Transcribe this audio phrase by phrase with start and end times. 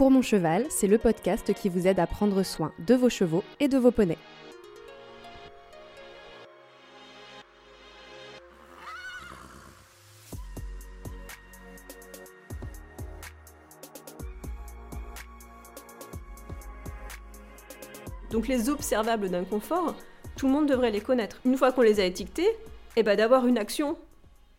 [0.00, 3.44] Pour mon cheval, c'est le podcast qui vous aide à prendre soin de vos chevaux
[3.60, 4.16] et de vos poneys.
[18.30, 19.94] Donc les observables d'un confort,
[20.34, 21.42] tout le monde devrait les connaître.
[21.44, 22.56] Une fois qu'on les a étiquetés, et
[22.96, 23.98] eh ben d'avoir une action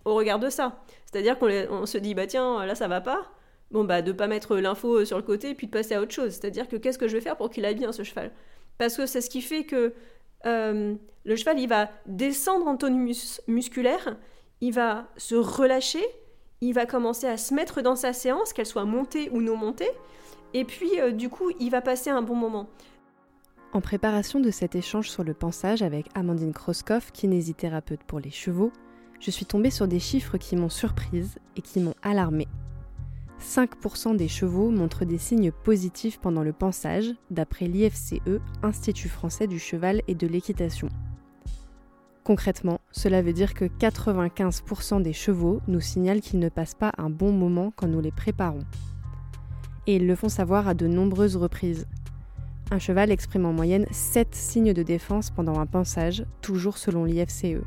[0.05, 0.84] au regard de ça.
[1.12, 3.31] C'est-à-dire qu'on se dit, bah tiens, là ça va pas,
[3.71, 6.13] bon bah de pas mettre l'info sur le côté et puis de passer à autre
[6.13, 6.31] chose.
[6.31, 8.31] C'est-à-dire que qu'est-ce que je vais faire pour qu'il aille bien ce cheval?
[8.77, 9.93] Parce que c'est ce qui fait que
[10.45, 14.17] euh, le cheval il va descendre en tonus musculaire,
[14.59, 16.03] il va se relâcher,
[16.62, 19.90] il va commencer à se mettre dans sa séance, qu'elle soit montée ou non montée,
[20.53, 22.70] et puis euh, du coup il va passer un bon moment.
[23.73, 28.73] En préparation de cet échange sur le pensage avec Amandine Kroskoff, kinésithérapeute pour les chevaux,
[29.21, 32.48] je suis tombée sur des chiffres qui m'ont surprise et qui m'ont alarmée.
[33.41, 38.21] 5% des chevaux montrent des signes positifs pendant le pansage, d'après l'IFCE,
[38.63, 40.89] Institut français du cheval et de l'équitation.
[42.23, 47.09] Concrètement, cela veut dire que 95% des chevaux nous signalent qu'ils ne passent pas un
[47.09, 48.63] bon moment quand nous les préparons.
[49.87, 51.87] Et ils le font savoir à de nombreuses reprises.
[52.69, 57.57] Un cheval exprime en moyenne 7 signes de défense pendant un pansage, toujours selon l'IFCE.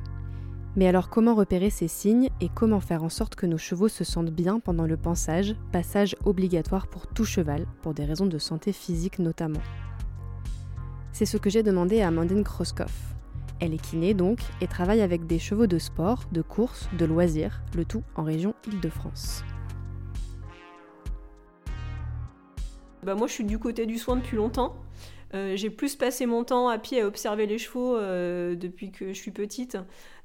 [0.76, 4.02] Mais alors comment repérer ces signes et comment faire en sorte que nos chevaux se
[4.02, 8.72] sentent bien pendant le pansage, passage obligatoire pour tout cheval, pour des raisons de santé
[8.72, 9.62] physique notamment?
[11.12, 13.14] C'est ce que j'ai demandé à Amandine Kroskoff.
[13.60, 17.62] Elle est kiné donc et travaille avec des chevaux de sport, de course, de loisirs,
[17.76, 19.44] le tout en région Île-de-France.
[23.04, 24.74] Bah moi je suis du côté du soin depuis longtemps.
[25.34, 29.08] Euh, j'ai plus passé mon temps à pied à observer les chevaux euh, depuis que
[29.08, 29.76] je suis petite.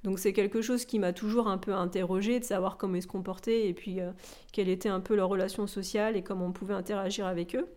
[0.04, 3.08] Donc c'est quelque chose qui m'a toujours un peu interrogée de savoir comment ils se
[3.08, 4.12] comportaient et puis euh,
[4.54, 7.68] quelle était un peu leur relation sociale et comment on pouvait interagir avec eux.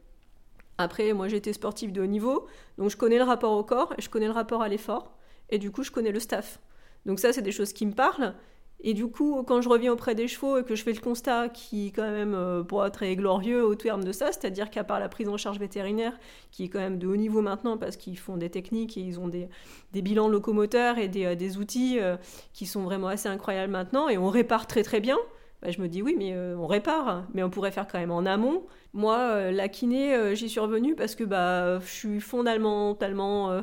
[0.79, 2.47] Après, moi j'étais sportive de haut niveau,
[2.77, 5.17] donc je connais le rapport au corps, et je connais le rapport à l'effort,
[5.51, 6.61] et du coup je connais le staff.
[7.07, 8.35] Donc ça c'est des choses qui me parlent,
[8.85, 11.49] et du coup, quand je reviens auprès des chevaux et que je fais le constat
[11.49, 15.29] qui, quand même, euh, très glorieux au terme de ça, c'est-à-dire qu'à part la prise
[15.29, 16.19] en charge vétérinaire,
[16.51, 19.21] qui est quand même de haut niveau maintenant parce qu'ils font des techniques et ils
[19.21, 19.49] ont des,
[19.95, 22.17] bilans locomoteurs et des, euh, outils euh,
[22.53, 25.19] qui sont vraiment assez incroyables maintenant, et on répare très très bien.
[25.63, 28.27] Bah, je me dis oui, mais on répare, mais on pourrait faire quand même en
[28.27, 28.67] amont.
[28.95, 33.63] Moi, la kiné, j'y suis revenue parce que bah, je suis fondamentalement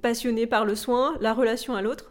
[0.00, 2.09] passionnée par le soin, la relation à l'autre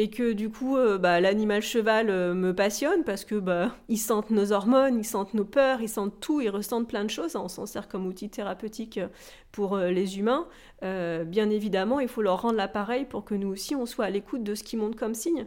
[0.00, 3.98] et que du coup euh, bah, l'animal cheval euh, me passionne parce que bah, ils
[3.98, 7.36] sentent nos hormones, ils sentent nos peurs, ils sentent tout, ils ressentent plein de choses.
[7.36, 9.08] On s'en sert comme outil thérapeutique euh,
[9.52, 10.46] pour les humains.
[10.80, 14.44] bien évidemment, il faut leur rendre l'appareil pour que nous aussi on soit à l'écoute
[14.44, 15.46] de ce qui monte comme signe.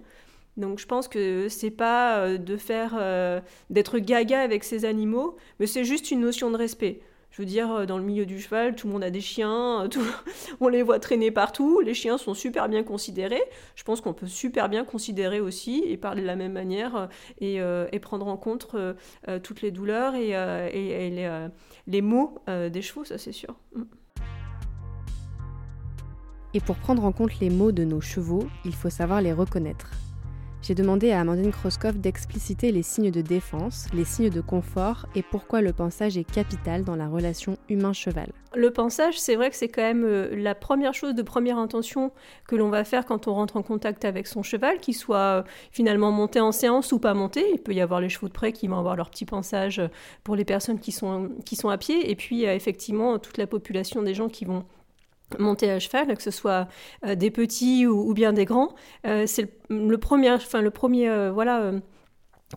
[0.58, 3.00] Donc je pense que c'est pas de faire
[3.70, 7.00] d'être gaga avec ces animaux, mais c'est juste une notion de respect.
[7.34, 9.86] Je veux dire, euh, dans le milieu du cheval, tout le monde a des chiens,
[9.86, 9.88] euh,
[10.62, 13.42] on les voit traîner partout, les chiens sont super bien considérés.
[13.76, 17.10] Je pense qu'on peut super bien considérer aussi et parler de la même manière
[17.42, 18.76] euh, et, prendre en compte
[19.42, 21.48] toutes les douleurs et, les,
[21.88, 23.56] les, mots des chevaux, ça c'est sûr.
[23.74, 23.84] Mm.
[26.54, 29.90] Et pour prendre en compte les mots de nos chevaux, il faut savoir les reconnaître
[30.64, 35.22] j'ai demandé à Amandine Kroskov d'expliciter les signes de défense, les signes de confort et
[35.22, 38.32] pourquoi le pensage est capital dans la relation humain-cheval.
[38.56, 42.14] Le pensage, c'est vrai que c'est quand même euh, la première chose de première intention
[42.48, 45.44] que l'on va faire quand on rentre en contact avec son cheval, qu'il soit euh,
[45.72, 47.44] finalement monté en séance ou pas monté.
[47.54, 49.82] Il peut y avoir les chevaux de près qui vont avoir leur petit pensage
[50.24, 54.02] pour les personnes qui sont, qui sont à pied, et puis effectivement toute la population
[54.02, 54.64] des gens qui vont
[55.40, 56.68] monter à cheval, que ce soit
[57.06, 58.74] euh, des petits ou, bien des grands.
[59.06, 61.72] Euh, c'est le, premier, enfin le premier, euh, voilà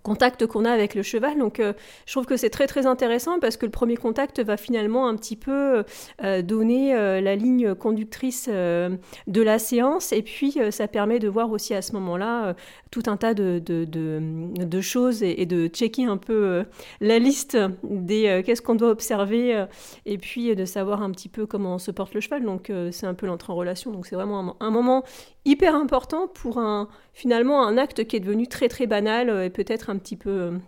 [0.02, 1.38] contact qu'on a avec le cheval.
[1.38, 1.72] Donc euh,
[2.06, 5.16] je trouve que c'est très très intéressant parce que le premier contact va finalement un
[5.16, 5.84] petit peu
[6.22, 11.50] euh, donner euh, la ligne conductrice de la séance et puis ça permet de voir
[11.50, 12.54] aussi à ce moment-là
[12.90, 16.64] tout un tas de, choses et, de checker un peu
[17.00, 19.64] la liste des qu'est-ce qu'on doit observer
[20.04, 22.44] et puis de savoir un petit peu comment se porte le cheval.
[22.44, 23.90] Donc c'est un peu l'entrée en relation.
[23.90, 25.04] Donc c'est vraiment un moment
[25.46, 29.88] hyper important pour un finalement un acte qui est devenu très très banal et peut-être
[29.88, 30.58] un petit peu euh,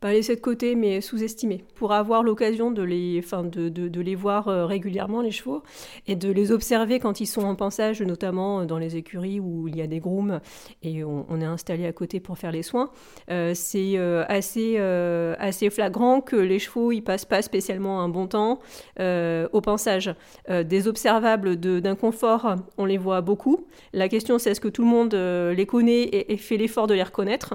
[0.00, 4.46] pas laisser de côté, mais sous-estimé, pour avoir l'occasion de les, enfin, de, les voir
[4.46, 5.62] euh, régulièrement, les chevaux,
[6.06, 9.76] et de les observer quand ils sont en passage, notamment dans les écuries où il
[9.76, 10.40] y a des grooms
[10.82, 12.90] et on, est installé à côté pour faire les soins.
[13.30, 13.96] Euh, c'est
[14.28, 18.60] assez, assez flagrant que les chevaux, ils passent pas spécialement un bon temps
[18.98, 20.14] au pensage.
[20.48, 23.66] des observables d'inconfort, on les voit beaucoup.
[23.92, 27.02] La question, c'est est-ce que tout le monde les connaît et fait l'effort de les
[27.02, 27.54] reconnaître?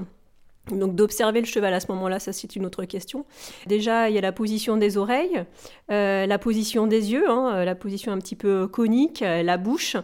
[0.72, 3.26] Donc d'observer le cheval à ce moment-là, ça c'est une autre question.
[3.68, 5.44] Déjà, il y a la position des oreilles,
[5.92, 9.58] euh, la position des yeux, hein, euh, la position un petit peu conique, euh, la
[9.58, 9.98] bouche,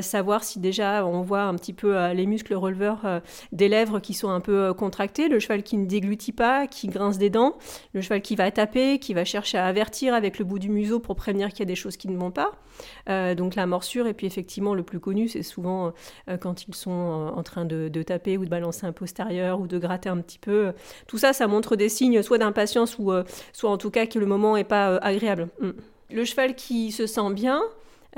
[0.00, 3.20] savoir si déjà on voit un petit peu les muscles releveurs
[3.52, 7.18] des lèvres qui sont un peu contractés, le cheval qui ne déglutit pas, qui grince
[7.18, 7.56] des dents,
[7.92, 10.98] le cheval qui va taper, qui va chercher à avertir avec le bout du museau
[11.00, 12.52] pour prévenir qu'il y a des choses qui ne vont pas.
[13.34, 15.92] donc la morsure, et puis effectivement le plus connu, c'est souvent
[16.40, 19.78] quand ils sont en train de, de, taper ou de balancer un postérieur ou de
[19.78, 20.72] gratter un petit peu.
[21.06, 24.18] Tout ça, ça montre des signes soit d'impatience ou euh, soit en tout cas que
[24.18, 25.48] le moment n'est pas euh, agréable.
[25.60, 25.70] Mm.
[26.10, 27.62] Le cheval qui se sent bien,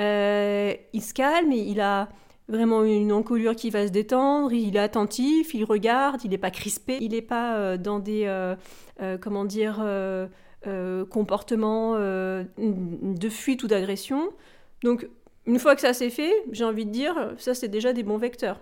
[0.00, 2.08] euh, il se calme, il a
[2.48, 6.50] vraiment une encolure qui va se détendre, il est attentif, il regarde, il n'est pas
[6.50, 8.26] crispé, il n'est pas dans des,
[9.20, 9.84] comment dire,
[11.10, 14.30] comportements de fuite ou d'agression.
[14.82, 15.08] Donc,
[15.46, 18.18] une fois que ça s'est fait, j'ai envie de dire, ça c'est déjà des bons
[18.18, 18.60] vecteurs.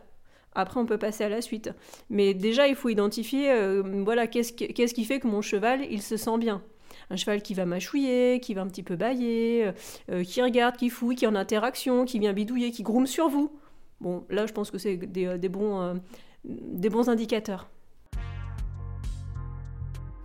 [0.56, 1.70] Après, on peut passer à la suite.
[2.08, 6.16] Mais déjà, il faut identifier, euh, voilà, qu'est-ce qui, fait que mon cheval, il se
[6.16, 6.62] sent bien.
[7.10, 9.70] Un cheval qui va mâchouiller, qui va un petit peu bailler,
[10.10, 13.28] euh, qui regarde, qui fouille, qui est en interaction, qui vient bidouiller, qui groume sur
[13.28, 13.52] vous.
[14.00, 16.00] Bon, là, je pense que c'est des, euh, bons,
[16.44, 17.68] des bons indicateurs.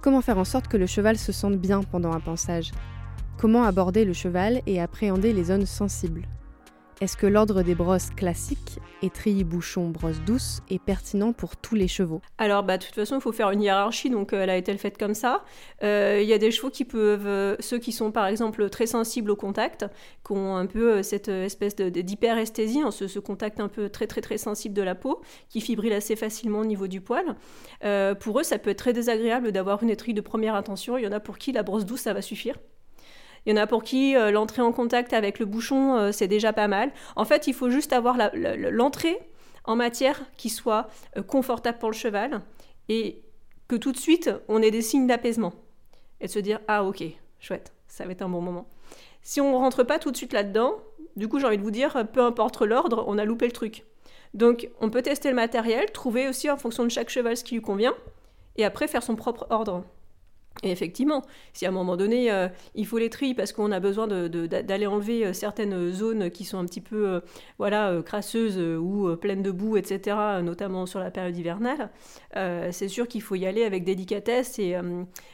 [0.02, 2.72] Comment faire en sorte que le cheval se sente bien pendant un pansage
[3.38, 6.26] Comment aborder le cheval et appréhender les zones sensibles?
[7.02, 11.88] Est-ce que l'ordre des brosses classiques, étrier, bouchon, brosse douce, est pertinent pour tous les
[11.88, 14.56] chevaux Alors, bah, de toute façon, il faut faire une hiérarchie, donc euh, elle a
[14.56, 15.44] été faite comme ça.
[15.82, 18.86] Euh, il y a des chevaux qui peuvent, euh, ceux qui sont par exemple très
[18.86, 19.88] sensibles au contact,
[20.24, 24.38] qui ont un peu cette espèce d'hyperesthésie, hein, ce, contact un peu très très très
[24.38, 27.36] sensible de la peau, qui fibrille assez facilement au niveau du poil.
[28.20, 31.00] pour eux, ça peut être très désagréable d'avoir une étrier de première intention.
[31.00, 32.58] Il y en a pour qui la brosse douce, ça va suffire.
[33.46, 36.28] Il y en a pour qui euh, l'entrée en contact avec le bouchon, euh, c'est
[36.28, 36.92] déjà pas mal.
[37.16, 39.18] En fait, il faut juste avoir l'entrée
[39.66, 42.42] en matière qui soit euh, confortable pour le cheval
[42.90, 43.22] et
[43.68, 45.54] que tout de suite, on ait des signes d'apaisement.
[46.20, 47.04] Et de se dire, ah ok,
[47.40, 48.68] chouette, ça va être un bon moment.
[49.24, 50.76] Si on ne rentre pas tout de suite là-dedans,
[51.16, 53.86] du coup, j'ai envie de vous dire, peu importe l'ordre, on a loupé le truc.
[54.34, 57.56] Donc, on peut tester le matériel, trouver aussi en fonction de chaque cheval ce qui
[57.56, 57.96] lui convient,
[58.56, 59.84] et après faire son propre ordre.
[60.64, 63.80] Et effectivement, si à un moment donné, euh, il faut les trier parce qu'on a
[63.80, 67.20] besoin d'aller enlever euh, certaines zones qui sont un petit peu euh,
[67.58, 71.90] voilà, crasseuses ou pleines de boue, etc., notamment sur la période hivernale,
[72.72, 74.60] c'est sûr qu'il faut y aller avec délicatesse.
[74.60, 74.76] Et,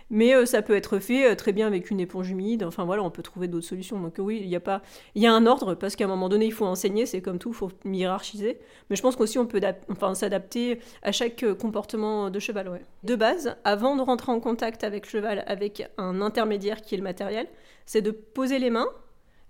[0.10, 2.64] mais ça peut être fait très bien avec une éponge humide.
[2.64, 4.00] Enfin voilà, on peut trouver d'autres solutions.
[4.00, 4.82] Donc oui, il y, a pas,
[5.16, 7.40] il y a un ordre parce qu'à un moment donné, il faut enseigner, c'est comme
[7.40, 8.60] tout, il faut hiérarchiser.
[8.90, 12.70] Mais je pense qu'aussi, on peut enfin, s'adapter à chaque comportement de cheval.
[12.70, 12.82] Ouais.
[13.04, 17.04] De base, avant de rentrer en contact avec cheval avec un intermédiaire qui est le
[17.04, 17.48] matériel,
[17.86, 18.90] c'est de poser les mains,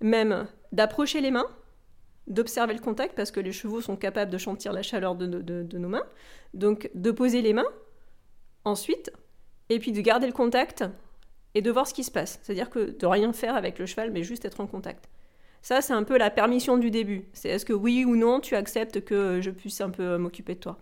[0.01, 1.47] même d'approcher les mains,
[2.27, 5.89] d'observer le contact, parce que les chevaux sont capables de sentir la chaleur de, nos
[5.89, 6.05] mains.
[6.53, 7.67] Donc de poser les mains,
[8.63, 9.11] ensuite,
[9.69, 10.83] et puis de garder le contact
[11.55, 12.39] et de voir ce qui se passe.
[12.43, 15.09] C'est-à-dire que de rien faire avec le cheval, mais juste être en contact.
[15.61, 17.25] Ça, c'est un peu la permission du début.
[17.33, 20.59] C'est est-ce que oui ou non, tu acceptes que je puisse un peu m'occuper de
[20.59, 20.77] toi.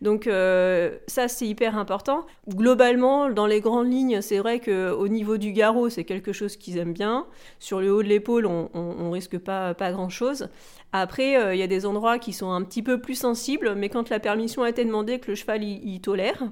[0.00, 2.26] Donc euh, ça, c'est hyper important.
[2.48, 6.78] Globalement, dans les grandes lignes, c'est vrai qu'au niveau du garrot, c'est quelque chose qu'ils
[6.78, 7.26] aiment bien.
[7.58, 10.48] Sur le haut de l'épaule, on, on, risque pas, pas grand-chose.
[10.92, 13.90] Après, euh, il y a des endroits qui sont un petit peu plus sensibles, mais
[13.90, 16.42] quand la permission a été demandée, que le cheval y, tolère,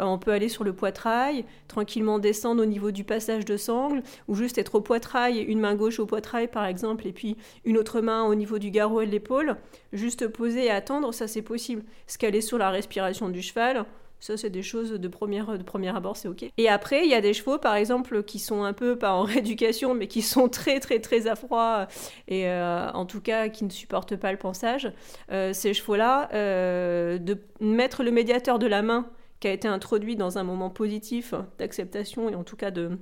[0.00, 4.02] euh, on peut aller sur le poitrail, tranquillement descendre au niveau du passage de sangle,
[4.26, 7.78] ou juste être au poitrail, une main gauche au poitrail par exemple, et puis une
[7.78, 9.56] autre main au niveau du garrot et de l'épaule,
[9.92, 11.84] juste poser et attendre, ça c'est possible.
[12.08, 13.86] Ce qu'elle est sur la respiration du cheval,
[14.24, 16.46] ça, c'est des choses de de premier abord, c'est OK.
[16.56, 19.22] Et après, il y a des chevaux, par exemple, qui sont un peu, pas en
[19.24, 21.34] rééducation, mais qui sont très, très, très à
[22.26, 24.90] et euh, en tout cas, qui ne supportent pas le pansage.
[25.30, 30.16] Euh, ces chevaux-là, euh, de mettre le médiateur de la main, qui a été introduit
[30.16, 32.92] dans un moment positif d'acceptation, et en tout cas de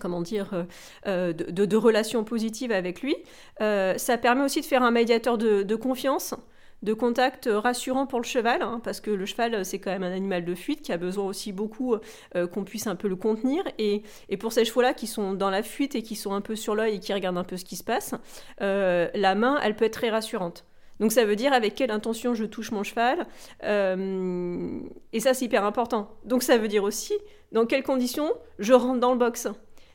[0.00, 0.66] comment dire,
[1.06, 3.14] de, de, relations positives avec lui,
[3.58, 6.34] ça permet aussi de faire un médiateur de confiance
[6.82, 10.12] de contact rassurant pour le cheval, hein, parce que le cheval, c'est quand même un
[10.12, 11.96] animal de fuite qui a besoin aussi beaucoup
[12.34, 13.64] euh, qu'on puisse un peu le contenir.
[13.78, 14.02] Et,
[14.38, 16.96] pour ces chevaux-là qui sont dans la fuite et qui sont un peu sur l'œil
[16.96, 18.14] et qui regardent un peu ce qui se passe,
[18.60, 20.64] euh, la main, elle peut être très rassurante.
[21.00, 23.26] Donc ça veut dire avec quelle intention je touche mon cheval.
[23.64, 24.80] Euh,
[25.12, 26.10] et ça, c'est hyper important.
[26.24, 27.14] Donc ça veut dire aussi
[27.52, 29.48] dans quelles conditions je rentre dans le box.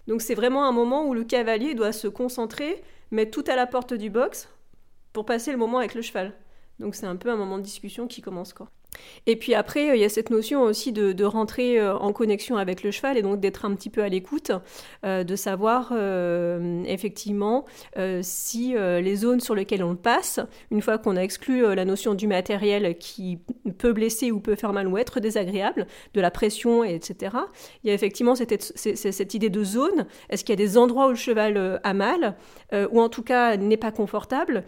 [0.07, 3.67] Donc c'est vraiment un moment où le cavalier doit se concentrer, mettre tout à la
[3.67, 4.49] porte du box
[5.13, 6.33] pour passer le moment avec le cheval.
[6.81, 8.69] Donc c'est un peu un moment de discussion qui commence quoi.
[9.27, 12.57] Et puis après, euh, il y a cette notion aussi de, rentrer euh, en connexion
[12.57, 14.51] avec le cheval et donc d'être un petit peu à l'écoute,
[15.05, 15.93] euh, de savoir
[16.85, 17.65] effectivement
[18.21, 20.39] si les zones sur lesquelles on passe,
[20.71, 23.39] une fois qu'on a exclu la notion du matériel qui
[23.77, 27.35] peut blesser ou peut faire mal ou être désagréable, de la pression, etc.
[27.83, 30.05] Il y a effectivement cette, cette idée de zone.
[30.29, 32.35] Est-ce qu'il y a des endroits où le cheval a mal,
[32.73, 34.63] ou en tout cas n'est pas confortable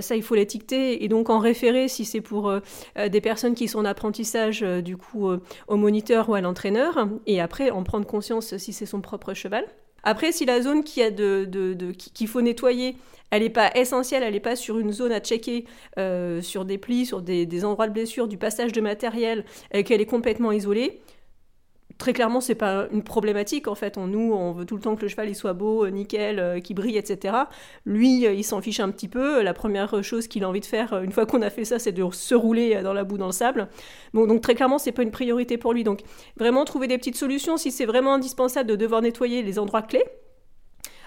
[0.00, 2.52] Ça, il faut l'étiqueter et donc en référer si c'est pour
[2.96, 5.28] des personnes qui sont en apprentissage, du coup,
[5.68, 9.64] au moniteur ou à l'entraîneur, et après en prendre conscience si c'est son propre cheval.
[10.02, 11.92] Après, si la zone qu'il de,
[12.26, 12.96] faut nettoyer,
[13.30, 15.66] elle n'est pas essentielle, elle n'est pas sur une zone à checker,
[15.98, 19.44] euh, sur des plis, sur des, endroits de blessure, du passage de matériel,
[19.84, 21.00] qu'elle est complètement isolée,
[21.98, 23.98] très clairement, c'est pas une problématique en fait.
[23.98, 26.38] On, nous, on veut tout le temps que le cheval il soit beau, euh, nickel,
[26.38, 27.36] euh, qui brille, etc.
[27.84, 29.42] Lui, il s'en fiche un petit peu.
[29.42, 31.92] La première chose qu'il a envie de faire, une fois qu'on a fait ça, c'est
[31.92, 33.68] de se rouler dans la boue, dans le sable.
[34.14, 35.84] Bon, donc très clairement, c'est pas une priorité pour lui.
[35.84, 36.02] Donc
[36.36, 40.04] vraiment trouver des petites solutions si c'est vraiment indispensable de devoir nettoyer les endroits clés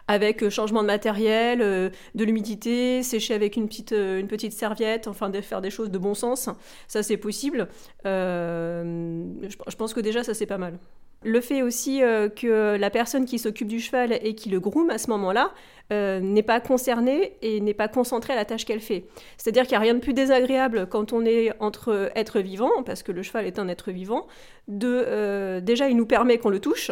[0.08, 5.42] avec changement de matériel, de l'humidité, sécher avec une petite, une petite serviette, enfin de
[5.42, 6.50] faire des choses de bon sens,
[6.88, 7.68] ça c'est possible.
[8.06, 10.80] je, pense que déjà ça c'est pas mal.
[11.24, 12.00] Le fait aussi
[12.36, 15.54] que la personne qui s'occupe du cheval et qui le groom à ce moment-là
[15.92, 19.06] n'est pas concernée et n'est pas concentrée à la tâche qu'elle fait.
[19.38, 23.04] C'est-à-dire qu'il n'y a rien de plus désagréable quand on est entre êtres vivants, parce
[23.04, 24.26] que le cheval est un être vivant,
[24.68, 26.92] déjà il nous permet qu'on le touche,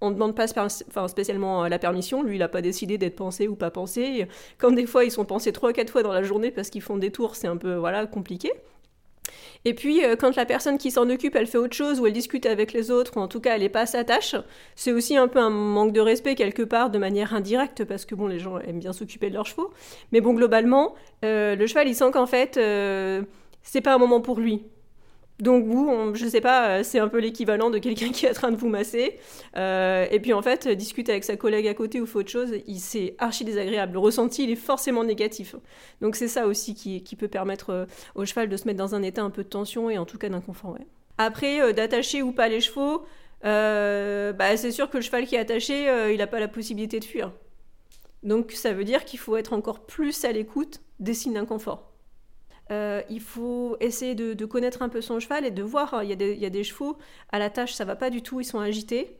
[0.00, 0.46] on ne demande pas
[1.08, 2.22] spécialement la permission.
[2.22, 4.26] Lui, il n'a pas décidé d'être pensé ou pas pensé.
[4.58, 6.96] Quand des fois, ils sont pensés trois, quatre fois dans la journée parce qu'ils font
[6.96, 8.50] des tours, c'est un peu voilà compliqué.
[9.64, 12.12] Et puis, euh, quand la personne qui s'en occupe, elle fait autre chose, ou elle
[12.12, 14.34] discute avec les autres, ou en tout cas, elle n'est pas à sa tâche,
[14.74, 18.14] c'est aussi un peu un manque de respect quelque part, de manière indirecte, parce que
[18.14, 19.70] bon, les gens aiment bien s'occuper de leurs chevaux.
[20.12, 23.22] Mais bon, globalement, euh, le cheval, il sent qu'en fait, euh,
[23.62, 24.64] c'est pas un moment pour lui.
[25.40, 28.34] Donc vous, je sais pas, euh, c'est un peu l'équivalent de quelqu'un qui est en
[28.34, 29.18] train de vous masser.
[29.56, 32.52] Euh, et puis en fait, discuter avec sa collègue à côté ou fait autre chose,
[32.78, 33.94] c'est archi désagréable.
[33.94, 35.56] Le ressenti, il est forcément négatif.
[36.00, 39.02] Donc c'est ça aussi qui, peut permettre euh, au cheval de se mettre dans un
[39.02, 40.78] état un peu de tension et en tout cas d'inconfort.
[41.18, 43.04] Après, d'attacher ou pas les chevaux,
[43.42, 47.04] bah, c'est sûr que le cheval qui est attaché, il n'a pas la possibilité de
[47.04, 47.32] fuir.
[48.22, 51.89] Donc ça veut dire qu'il faut être encore plus à l'écoute des signes d'inconfort.
[52.70, 55.94] Euh, il faut essayer de, connaître un peu son cheval et de voir.
[55.94, 56.96] Hein, il y, a des, chevaux
[57.30, 59.16] à la tâche, ça va pas du tout, ils sont agités.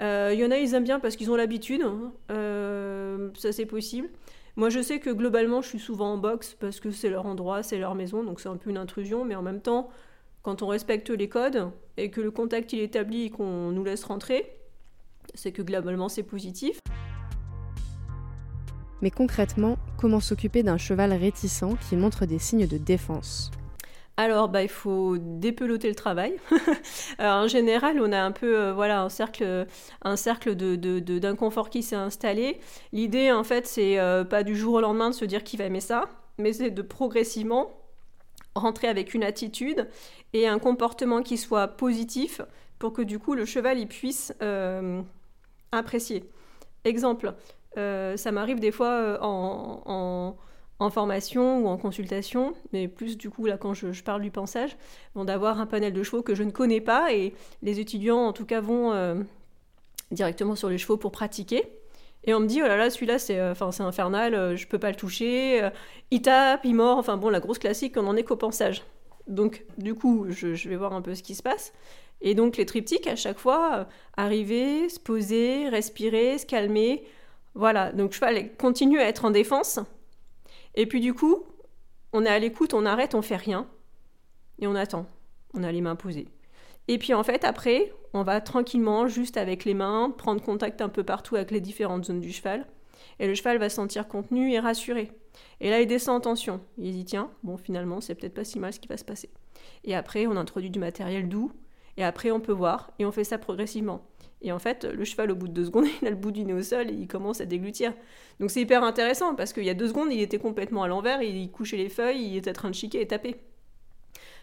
[0.00, 1.82] Euh, il y en a, ils aiment bien parce qu'ils ont l'habitude.
[1.82, 2.12] Hein.
[2.30, 4.08] Euh, ça, c'est possible.
[4.56, 7.62] Moi, je sais que globalement, je suis souvent en boxe parce que c'est leur endroit,
[7.62, 9.24] c'est leur maison, donc c'est un peu une intrusion.
[9.24, 9.88] Mais en même temps,
[10.42, 13.84] quand on respecte les codes et que le contact il est établi et qu'on nous
[13.84, 14.56] laisse rentrer,
[15.34, 16.80] c'est que globalement, c'est positif.
[19.02, 23.50] Mais concrètement, comment s'occuper d'un cheval réticent qui montre des signes de défense?
[24.16, 26.34] Alors, bah, il faut dépeloter le travail.
[27.20, 29.66] en général, on a un peu euh, voilà, un cercle,
[30.02, 32.58] un cercle d'inconfort de, qui s'est installé.
[32.92, 35.66] L'idée, en fait, c'est euh, pas du jour au lendemain de se dire qu'il va
[35.66, 37.70] aimer ça, mais c'est de progressivement
[38.56, 39.88] rentrer avec une attitude
[40.32, 42.40] et un comportement qui soit positif
[42.78, 45.00] pour que du coup le cheval il puisse euh,
[45.72, 46.28] apprécier.
[46.84, 47.34] Exemple,
[47.76, 50.36] euh, ça m'arrive des fois euh, en,
[50.90, 54.76] formation ou en consultation, mais plus du coup là quand je, parle du pensage,
[55.14, 58.46] d'avoir un panel de chevaux que je ne connais pas et les étudiants en tout
[58.46, 59.16] cas vont euh,
[60.12, 61.64] directement sur les chevaux pour pratiquer.
[62.24, 64.96] Et on me dit, oh là là, celui-là, c'est enfin infernal, je peux pas le
[64.96, 65.68] toucher,
[66.10, 68.82] il tape, il mord, enfin bon, la grosse classique, on en est qu'au pensage.
[69.28, 71.72] Donc, du coup, je, je, vais voir un peu ce qui se passe.
[72.20, 77.04] Et donc, les triptyques, à chaque fois, arriver, se poser, respirer, se calmer,
[77.58, 79.80] voilà, donc cheval continue à être en défense.
[80.76, 81.42] Et puis du coup,
[82.12, 83.66] on est à l'écoute, on arrête, on fait rien.
[84.60, 85.06] Et on attend.
[85.54, 86.28] On a les mains posées.
[86.86, 90.88] Et puis en fait, après, on va tranquillement, juste avec les mains, prendre contact un
[90.88, 92.64] peu partout avec les différentes zones du cheval.
[93.18, 95.10] Et le cheval va se sentir contenu et rassuré.
[95.60, 96.60] Et là, il descend en tension.
[96.78, 99.30] Il dit tiens, bon, finalement, c'est peut-être pas si mal ce qui va se passer.
[99.82, 101.50] Et après, on introduit du matériel doux.
[101.96, 102.92] Et après, on peut voir.
[103.00, 104.06] Et on fait ça progressivement.
[104.42, 106.44] Et en fait, le cheval, au bout de deux secondes, il a le bout du
[106.44, 107.94] nez au sol et il commence à déglutir.
[108.40, 111.22] Donc c'est hyper intéressant parce qu'il y a deux secondes, il était complètement à l'envers,
[111.22, 113.36] il couchait les feuilles, il était en train de chiquer et taper.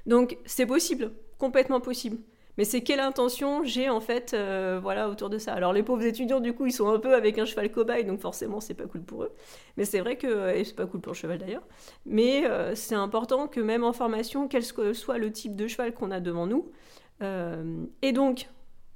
[0.06, 2.18] Donc c'est possible, complètement possible.
[2.58, 5.54] Mais c'est quelle intention j'ai en fait euh, voilà, autour de ça.
[5.54, 8.22] Alors les pauvres étudiants, du coup, ils sont un peu avec un cheval cobaye, donc
[8.22, 9.32] forcément, c'est pas cool pour eux.
[9.78, 11.64] Mais c'est vrai que, et c'est pas cool pour le cheval d'ailleurs,
[12.06, 16.12] mais euh, c'est important que même en formation, quel soit le type de cheval qu'on
[16.12, 16.72] a devant nous,
[17.22, 18.48] euh, et donc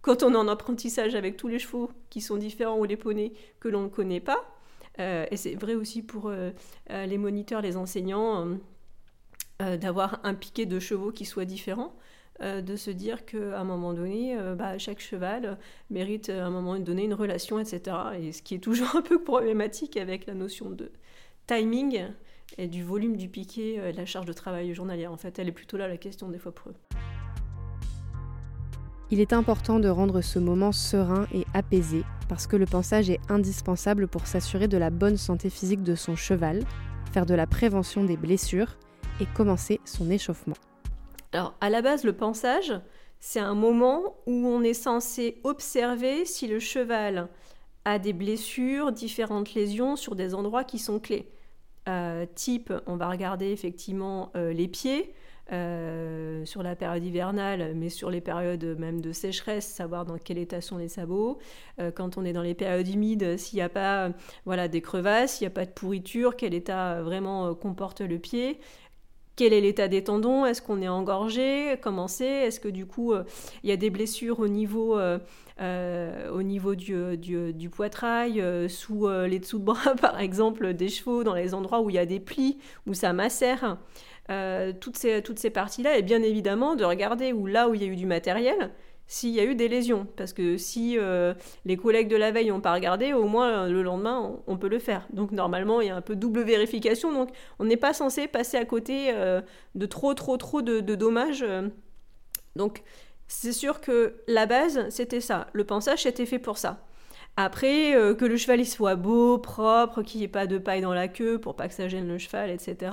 [0.01, 3.33] quand on est en apprentissage avec tous les chevaux qui sont différents ou les poneys
[3.59, 4.59] que l'on ne connaît pas,
[4.99, 6.51] euh, et c'est vrai aussi pour euh,
[6.89, 8.57] euh, les moniteurs, les enseignants,
[9.59, 11.93] d'avoir un piquet de chevaux qui soit différent,
[12.41, 15.57] de se dire qu'à un moment donné, bah, chaque cheval
[15.89, 17.97] mérite à un moment donné une relation, etc.
[18.21, 20.93] Et ce qui est toujours un peu problématique avec la notion de
[21.45, 22.05] timing,
[22.57, 25.11] et du volume du piqué et la charge de travail journalière.
[25.11, 26.75] En fait, elle est plutôt là la question des fois pour eux.
[29.11, 33.19] Il est important de rendre ce moment serein et apaisé parce que le pensage est
[33.27, 36.63] indispensable pour s'assurer de la bonne santé physique de son cheval,
[37.11, 38.77] faire de la prévention des blessures
[39.19, 40.55] et commencer son échauffement.
[41.33, 42.71] Alors, à la base, le pensage,
[43.19, 47.29] c'est un moment où on est censé observer si le cheval
[47.85, 51.31] a des blessures, différentes lésions sur des endroits qui sont clés.
[51.87, 55.15] Euh, type, on va regarder effectivement euh, les pieds,
[55.51, 60.37] euh, sur la période hivernale, mais sur les périodes même de sécheresse, savoir dans quel
[60.37, 61.39] état sont les sabots.
[61.79, 64.11] Euh, quand on est dans les périodes humides, s'il n'y a pas
[64.45, 68.19] voilà, des crevasses, s'il n'y a pas de pourriture, quel état vraiment euh, comporte le
[68.19, 68.59] pied?
[69.35, 70.45] Quel est l'état des tendons?
[70.45, 71.79] Est-ce qu'on est engorgé?
[71.81, 72.45] Comment c'est?
[72.45, 73.13] Est-ce que du coup
[73.63, 79.39] il y a des blessures au niveau, au niveau du, du, du poitrail, sous les
[79.39, 82.19] dessous de bras par exemple, des chevaux, dans les endroits où il y a des
[82.19, 83.77] plis, où ça macère?
[84.29, 87.81] Euh, toutes ces, toutes ces parties-là, et bien évidemment de regarder où là où il
[87.81, 88.69] y a eu du matériel,
[89.07, 90.05] s'il y a eu des lésions.
[90.17, 91.33] Parce que si euh,
[91.65, 94.67] les collègues de la veille n'ont pas regardé, au moins euh, le lendemain, on, peut
[94.67, 95.07] le faire.
[95.11, 97.11] Donc normalement, il y a un peu double vérification.
[97.11, 99.11] Donc on n'est pas censé passer à côté
[99.73, 101.43] de trop, trop, trop de, dommages.
[102.55, 102.83] Donc
[103.27, 105.47] c'est sûr que la base, c'était ça.
[105.53, 106.85] Le pensage, c'était fait pour ça.
[107.35, 110.93] Après, que le cheval il soit beau, propre, qu'il n'y ait pas de paille dans
[110.93, 112.91] la queue pour pas que ça gêne le cheval, etc.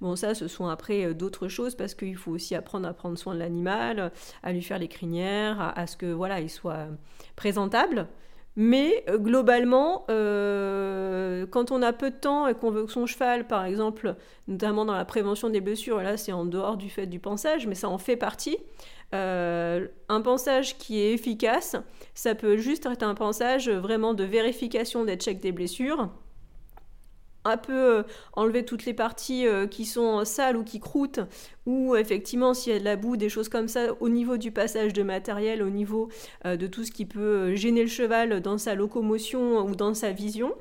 [0.00, 3.18] Bon, ça, ce sont après euh, d'autres choses parce qu'il faut aussi apprendre à prendre
[3.18, 4.12] soin de l'animal,
[4.42, 6.86] à lui faire les crinières, à, ce que voilà, il soit
[7.36, 8.06] présentable.
[8.56, 13.46] Mais euh, globalement, quand on a peu de temps et qu'on veut que son cheval,
[13.46, 17.20] par exemple, notamment dans la prévention des blessures, là c'est en dehors du fait du
[17.20, 18.58] pensage, mais ça en fait partie,
[19.14, 21.76] euh, un pensage qui est efficace,
[22.14, 26.10] ça peut juste être un pensage vraiment de vérification des checks des blessures
[27.44, 28.02] un peu euh,
[28.34, 31.20] enlever toutes les parties euh, qui sont sales ou qui croûtent,
[31.66, 34.50] ou effectivement s'il y a de la boue, des choses comme ça, au niveau du
[34.50, 36.08] passage de matériel, au niveau
[36.44, 40.54] de tout ce qui peut gêner le cheval dans sa locomotion ou dans sa vision.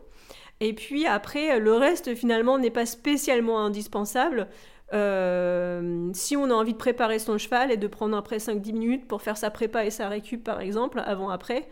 [0.59, 4.47] Et puis après, le reste finalement n'est pas spécialement indispensable.
[4.93, 9.07] Euh, si on a envie de préparer son cheval et de prendre après 5-10 minutes
[9.07, 11.67] pour faire sa prépa et sa récup par exemple, avant-après,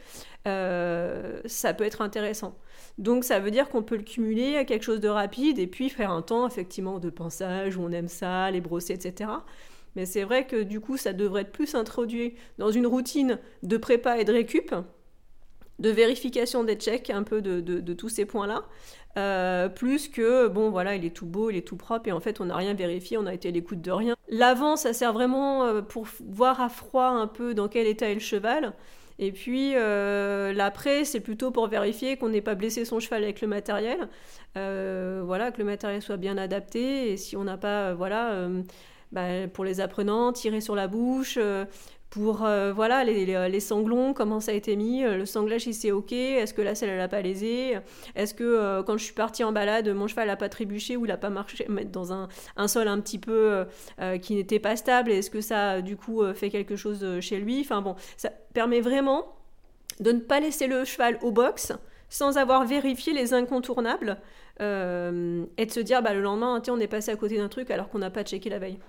[0.48, 2.56] euh, ça peut être intéressant.
[2.98, 5.90] Donc ça veut dire qu'on peut le cumuler à quelque chose de rapide et puis
[5.90, 9.32] faire un temps effectivement de pensage où on aime ça, les brosser, etc.
[9.96, 13.78] Mais c'est vrai que du coup ça devrait être plus introduit dans une routine de
[13.78, 14.74] prépa et de récup,
[15.80, 18.64] de vérification des checks, un peu de tous ces points-là,
[19.18, 22.20] euh, plus que bon voilà il est tout beau il est tout propre et en
[22.20, 25.14] fait on n'a rien vérifié on a été à l'écoute de rien l'avant ça sert
[25.14, 28.74] vraiment euh, pour voir à froid un peu dans quel état est le cheval
[29.20, 33.42] et puis euh, l'après c'est plutôt pour vérifier qu'on n'ait pas blessé son cheval avec
[33.42, 34.08] le matériel
[34.56, 37.12] voilà que le matériel soit bien adapté.
[37.12, 38.48] Et si on n'a pas voilà
[39.12, 41.38] bah, pour les apprenants tirer sur la bouche
[42.10, 45.92] pour euh, voilà les, sanglons, comment ça a été mis, euh, le sanglage il c'est
[45.92, 47.78] ok, est-ce que la selle elle a pas lésé,
[48.16, 51.06] est-ce que euh, quand je suis partie en balade mon cheval a pas trébuché ou
[51.06, 53.66] il a pas marché dans un, un, sol un petit peu
[54.22, 57.82] qui n'était pas stable, est-ce que ça du coup fait quelque chose chez lui, enfin
[57.82, 59.36] bon ça permet vraiment
[60.00, 61.74] de ne pas laisser le cheval au box
[62.10, 64.18] sans avoir vérifié les incontournables
[64.60, 67.90] et de se dire bah, le lendemain on est passé à côté d'un truc alors
[67.90, 68.80] qu'on n'a pas checké la veille.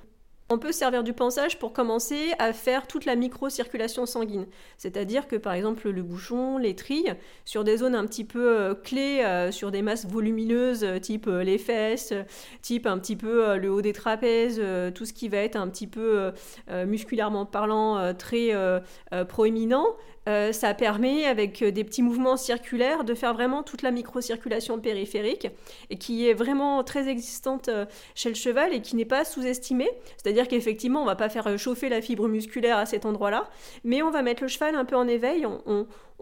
[0.48, 4.46] On peut servir du pensage pour commencer à faire toute la micro-circulation sanguine.
[4.76, 8.74] C'est-à-dire que par exemple le bouchon, les trilles, sur des zones un petit peu euh,
[8.74, 12.12] clés, euh, sur des masses volumineuses, euh, type les fesses,
[12.62, 14.62] type un petit peu le haut des trapèzes,
[14.94, 16.32] tout ce qui va être un petit peu
[16.86, 18.52] musculairement parlant très
[19.28, 19.96] proéminent,
[20.28, 24.80] euh, ça permet, avec euh, des petits mouvements circulaires, de faire vraiment toute la microcirculation
[24.80, 25.48] périphérique
[25.90, 29.88] et qui est vraiment très existante euh, chez le cheval et qui n'est pas sous-estimée.
[30.16, 33.48] C'est-à-dire qu'effectivement, on va pas faire chauffer la fibre musculaire à cet endroit-là,
[33.84, 35.46] mais on va mettre le cheval un peu en éveil.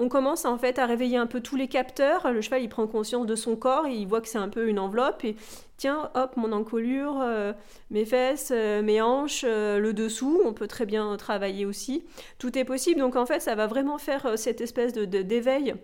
[0.09, 2.33] Commence en fait à réveiller un peu tous les capteurs.
[2.33, 4.78] Le cheval, il prend conscience de son corps, il voit que c'est un peu une
[4.78, 5.37] enveloppe et
[5.76, 7.52] tiens, hop, mon encolure, euh,
[7.90, 12.04] mes fesses, euh, mes hanches, euh, le dessous, on peut très bien travailler aussi.
[12.38, 15.74] Tout est possible, donc en fait, ça va vraiment faire cette espèce de, d'éveil.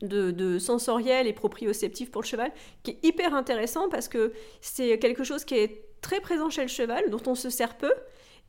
[0.00, 2.50] De, de, sensoriel et proprioceptif pour le cheval,
[2.82, 6.68] qui est hyper intéressant parce que c'est quelque chose qui est très présent chez le
[6.68, 7.92] cheval, dont on se sert peu,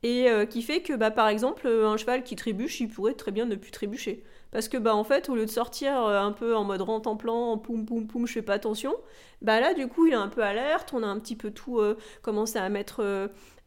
[0.02, 3.44] et qui fait que, bah, par exemple, un cheval qui trébuche, il pourrait très bien
[3.44, 6.54] ne plus trébucher parce que bah en fait au lieu de sortir euh, un peu
[6.54, 8.94] en mode rente en plan, poum poum poum, je fais pas attention,
[9.42, 11.80] bah là du coup il est un peu alerte, on a un petit peu tout
[11.80, 13.02] euh, commencé à mettre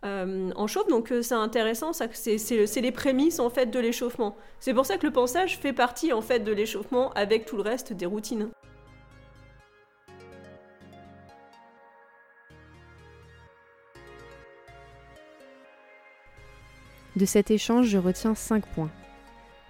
[0.06, 4.38] euh, en chauffe, donc c'est intéressant, ça, c'est, c'est, les prémices en fait de l'échauffement.
[4.62, 7.64] C'est pour ça que le pensage fait partie en fait de l'échauffement avec tout le
[7.64, 8.48] reste des routines.
[17.18, 18.92] De cet échange, je retiens 5 points.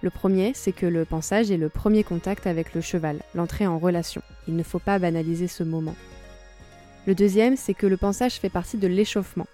[0.00, 3.78] Le premier, c'est que le pensage est le premier contact avec le cheval, l'entrée en
[3.78, 4.22] relation.
[4.46, 5.96] Il ne faut pas banaliser ce moment.
[7.06, 9.46] Le deuxième, c'est que le pensage fait partie de l'échauffement.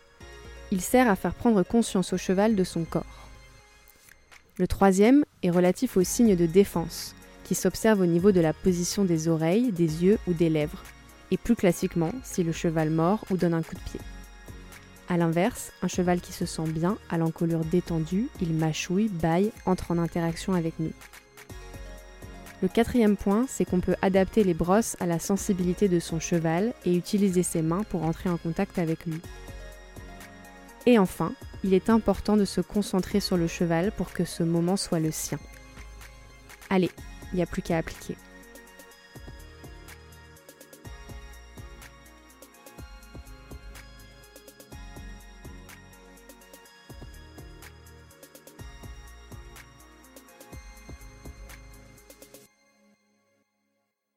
[0.71, 3.29] Il sert à faire prendre conscience au cheval de son corps.
[4.59, 9.05] Le troisième est relatif aux signes de défense, qui s'observent au niveau de la position
[9.05, 10.83] des oreilles, des yeux ou des lèvres,
[11.31, 14.01] et plus classiquement si le cheval mord ou donne un coup de pied.
[15.15, 19.93] A l'inverse, un cheval qui se sent bien, a l'encolure détendue, il mâchouille, baille, entre
[19.93, 20.91] en interaction avec nous.
[22.63, 26.75] Le quatrième point, c'est qu'on peut adapter les brosses à la sensibilité de son cheval
[26.85, 29.21] et utiliser ses mains pour entrer en contact avec lui.
[30.85, 34.77] Et enfin, il est important de se concentrer sur le cheval pour que ce moment
[34.77, 35.39] soit le sien.
[36.71, 36.91] Allez,
[37.33, 38.17] il n'y a plus qu'à appliquer.